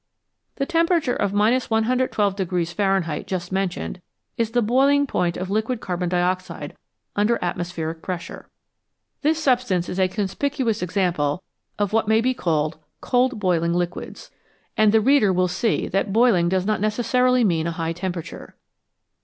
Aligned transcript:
The 0.55 0.65
temperature 0.65 1.15
of 1.15 1.31
112 1.31 2.35
Fahrenheit 2.69 3.27
just 3.27 3.51
mentioned 3.51 4.01
is 4.35 4.49
the 4.49 4.63
boiling 4.63 5.05
point 5.05 5.37
of 5.37 5.51
liquid 5.51 5.79
carbon 5.79 6.09
dioxide 6.09 6.75
under 7.15 7.37
atmospheric 7.39 8.01
pressure; 8.01 8.49
this 9.21 9.37
substance 9.37 9.87
is 9.87 9.99
a 9.99 10.07
conspicuous 10.07 10.81
example 10.81 11.43
of 11.77 11.93
what 11.93 12.07
may 12.07 12.19
be 12.19 12.33
called 12.33 12.79
"cold 12.99 13.39
boiling 13.39 13.75
liquids," 13.75 14.31
185 14.75 14.75
BELOW 14.75 14.79
ZERO 14.79 14.83
and 14.83 14.91
the 14.91 15.07
reader 15.07 15.33
will 15.33 15.47
see 15.47 15.87
that 15.89 16.11
boiling 16.11 16.49
does 16.49 16.65
not 16.65 16.81
necessarily 16.81 17.43
mean 17.43 17.67
a 17.67 17.71
high 17.73 17.93
temperature. 17.93 18.55